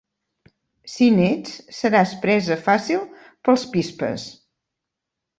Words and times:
Si 0.93 1.09
n'ets 1.17 1.51
seràs 1.79 2.13
presa 2.23 2.57
fàcil 2.69 3.03
per 3.49 3.53
als 3.55 3.67
pispes. 3.75 4.25